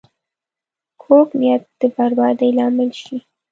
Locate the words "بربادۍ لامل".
1.95-2.89